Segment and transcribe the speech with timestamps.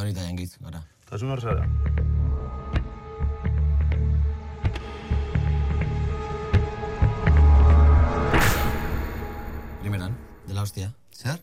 [0.00, 0.78] Andonita jengiz, gara.
[1.04, 1.66] Eta zu nor zara?
[9.82, 10.14] Primeran,
[10.46, 10.88] dela hostia.
[11.12, 11.36] Zer?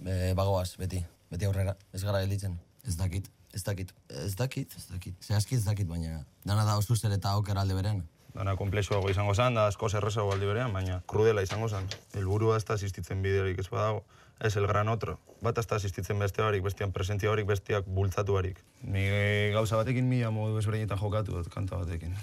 [0.00, 1.02] Be, bagoaz, beti.
[1.28, 1.74] Beti aurrera.
[1.92, 2.56] Ez gara gelditzen.
[2.88, 3.28] Ez dakit.
[3.52, 3.92] Ez dakit.
[4.08, 5.20] Ez dakit, ez dakit.
[5.20, 8.06] Zehazki ez dakit, baina dana da oso zer eta oker alde beren.
[8.32, 11.92] Dana komplexuago izango zen, da asko zerrezago aldi berean, baina krudela izango zen.
[12.16, 14.06] Helburua ez da asistitzen bideorik ez badago.
[14.40, 15.18] Ez el gran otro.
[15.42, 18.60] Bat ez da asistitzen beste barik, bestian presentzia barik, bestiak bultzatu barik.
[18.86, 19.02] Ni
[19.50, 22.14] gauza batekin mila modu ezberdinetan jokatu dut kanta batekin.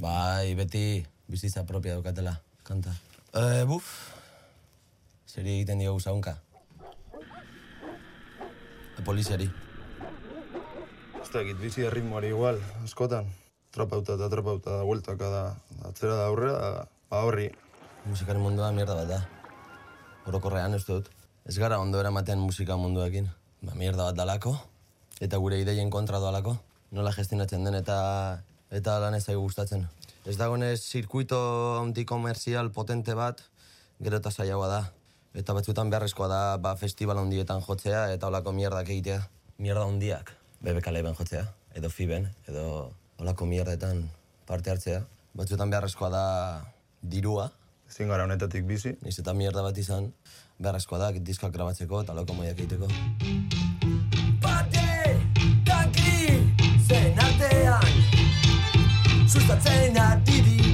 [0.00, 2.34] Bai, beti bizitza propia daukatela,
[2.68, 2.92] kanta.
[3.32, 3.88] E, buf,
[5.28, 6.36] zeri egiten diogu zaunka.
[8.98, 9.48] E, poliziari.
[11.22, 13.32] Ez dakit, bizi da ritmoari igual, askotan.
[13.72, 15.42] Tropauta eta tropauta da, bueltaka da,
[15.88, 17.48] atzera da aurrera, da, ba horri.
[18.04, 19.22] Musikaren mundua mierda bat da.
[20.28, 21.08] Orokorrean ez dut.
[21.44, 23.26] Ez gara ondo eramaten musika munduakin.
[23.62, 24.54] Ba, mierda bat dalako.
[25.20, 26.54] Eta gure ideien kontra doalako.
[26.94, 27.98] Nola gestionatzen den eta
[28.70, 29.88] eta lan ez gustatzen.
[30.24, 31.38] Ez dagoenez zirkuito
[31.80, 33.42] antikomerzial potente bat,
[34.00, 34.82] gero eta zailagoa da.
[35.34, 39.22] Eta batzuetan beharrezkoa da ba, festival handietan jotzea eta olako mierdak egitea.
[39.58, 40.30] Mierda handiak.
[40.62, 44.04] BBK leben jotzea, edo FIBen, edo olako mierdetan
[44.46, 45.02] parte hartzea.
[45.34, 46.24] Batzuetan beharrezkoa da
[47.02, 47.50] dirua,
[47.92, 48.94] Ezin gara honetatik bizi.
[49.04, 50.06] Niz eta mierda bat izan,
[50.56, 52.88] beharrezkoa da, diskak grabatzeko eta loko moiak egiteko.
[54.40, 55.12] Bate,
[55.68, 56.40] kankri,
[56.88, 57.92] zen artean
[59.28, 60.71] Sustatzen ari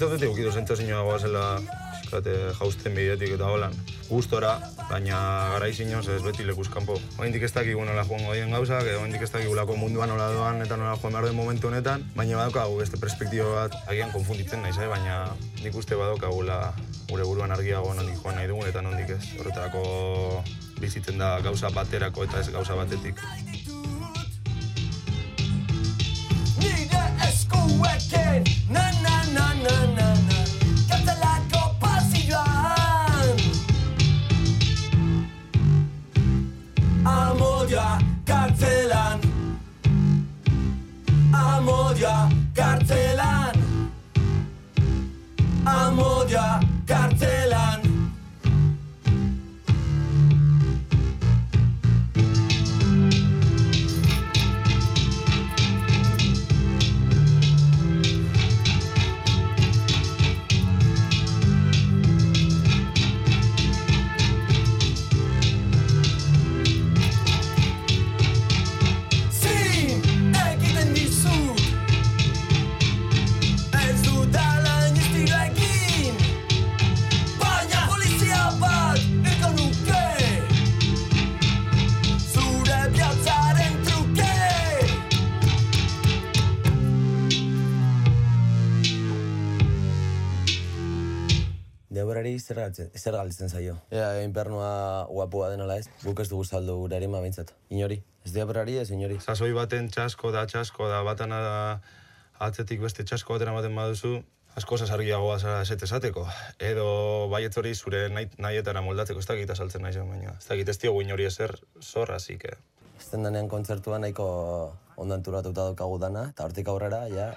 [0.00, 3.74] Behintzat dut eukido sentsazioa goazela pixkate jausten bidetik eta holan.
[4.08, 4.54] Gustora,
[4.88, 5.18] baina
[5.52, 6.94] garai zinoz ez beti lekuz kanpo.
[7.20, 10.78] Oindik ez dakigu nola joango dien gauzak, edo oindik ez dakigulako mundua nola doan eta
[10.80, 14.88] nola joan behar den momentu honetan, baina badaukagu beste perspektiba bat agian konfunditzen naiz, eh?
[14.88, 15.18] baina
[15.60, 16.62] nik uste badaukagula
[17.10, 19.20] gure buruan argiago nondik joan nahi dugun eta nondik ez.
[19.36, 19.84] Horretarako
[20.80, 23.20] bizitzen da gauza baterako eta ez gauza batetik.
[27.52, 30.09] Nire eskuekin Na na na na na
[91.90, 92.60] Deborari zer
[92.94, 93.74] zer galtzen zaio.
[93.90, 97.50] Ea, infernua guapua denala ez, guk ez dugu saldu gure arima behintzat.
[97.74, 99.18] Inori, ez Deborari ez inori.
[99.18, 101.56] Sasoi baten txasko da, txasko da, batana da
[102.46, 104.20] atzetik beste txasko baten ematen baduzu,
[104.54, 106.28] asko argiagoa zara eset esateko.
[106.60, 110.38] Edo baietz hori zure nahi, nahietara moldatzeko, ez dakit saltzen nahi baina.
[110.38, 112.54] Ez dakit ez diogu inori ezer zor, así que...
[113.00, 117.32] Ezten denean kontzertua nahiko ondo enturatuta daukagu dana, eta hortik aurrera, ja,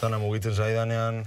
[0.00, 1.24] Dana mugitzen zaidanean,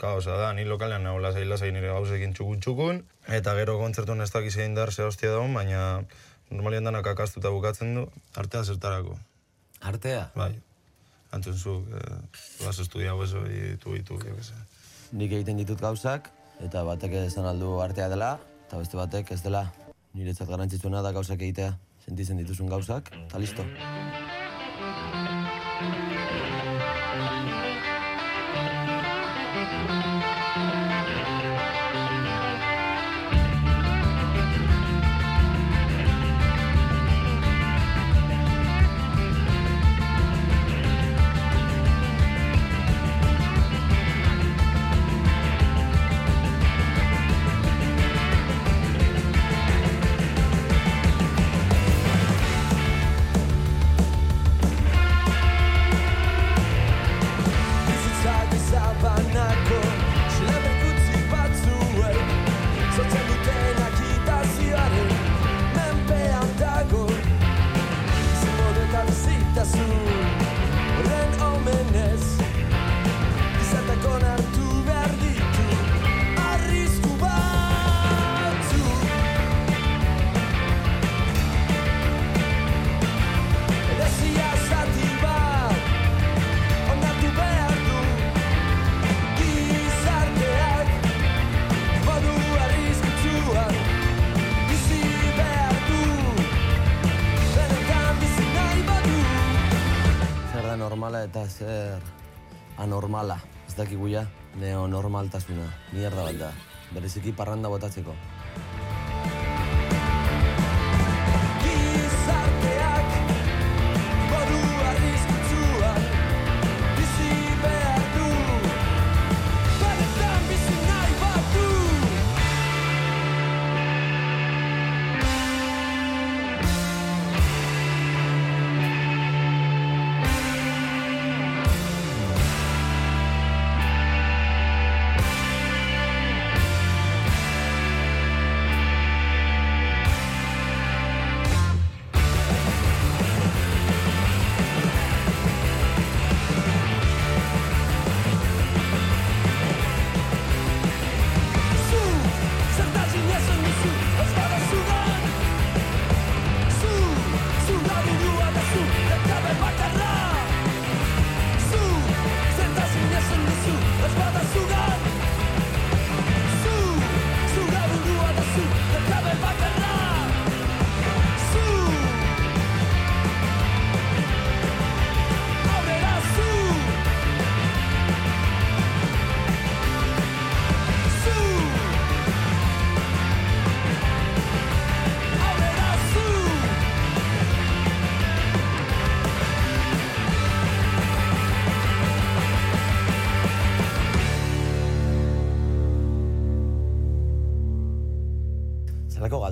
[0.00, 3.02] kaosa da, ni lokalean nago lasai lasai nire gauzekin txukun txukun,
[3.38, 6.04] eta gero kontzertuan ez dakiz egin dar ze hostia daun, baina
[6.50, 8.06] normalian danak akastuta bukatzen du,
[8.36, 9.18] artea zertarako,
[9.80, 10.30] artea.
[10.34, 10.54] bai.
[11.32, 14.54] Antzun zu, eh, has estudiado eso qué sé.
[15.12, 16.30] Nik egiten ditut gauzak,
[16.60, 19.72] eta batek esan aldu artea dela, eta beste batek ez dela.
[20.14, 21.76] Niretzat garrantzitsuena da gauzak egitea.
[22.06, 23.66] Sentitzen dituzun gauzak, eta listo.
[101.66, 102.02] Zer
[102.78, 103.38] anormala.
[103.66, 104.24] Ez dakigu ja,
[104.60, 105.66] neonormaltasuna.
[105.92, 106.50] Mierda bat da.
[106.94, 108.14] Bereziki parranda botatzeko.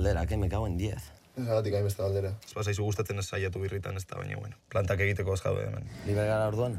[0.04, 1.00] Galderak, eh, me cago en 10.
[1.34, 2.34] Zagatik hainbeste galdera.
[2.44, 4.58] Ez bazaizu gustatzen ez saiatu birritan ez da, baina bueno.
[4.68, 5.88] Plantak egiteko ez gaude hemen.
[6.04, 6.76] Libre gara orduan?